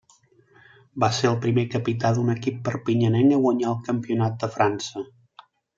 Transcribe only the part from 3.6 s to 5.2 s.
el campionat de França.